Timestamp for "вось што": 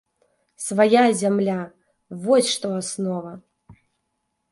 2.23-2.67